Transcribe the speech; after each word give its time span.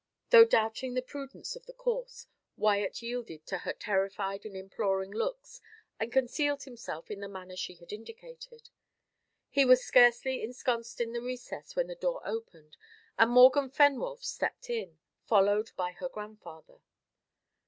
Though 0.31 0.45
doubting 0.45 0.95
the 0.95 1.03
prudence 1.03 1.55
of 1.55 1.67
the 1.67 1.73
course, 1.75 2.25
Wyat 2.57 3.03
yielded 3.03 3.45
to 3.45 3.59
her 3.59 3.73
terrified 3.73 4.47
and 4.47 4.57
imploring 4.57 5.11
looks, 5.11 5.61
and 5.99 6.11
concealed 6.11 6.63
himself 6.63 7.11
in 7.11 7.19
the 7.19 7.27
manner 7.29 7.55
she 7.55 7.75
had 7.75 7.93
indicated. 7.93 8.71
He 9.51 9.63
was 9.63 9.83
scarcely 9.85 10.41
ensconed 10.43 10.91
in 10.99 11.13
the 11.13 11.21
recess, 11.21 11.75
when 11.75 11.85
the 11.85 11.93
door 11.93 12.23
opened, 12.25 12.77
and 13.19 13.29
Morgan 13.29 13.69
Fenwolf 13.69 14.23
stepped 14.23 14.71
in, 14.71 14.97
followed 15.27 15.69
by 15.77 15.91
her 15.91 16.09
grandfather. 16.09 16.79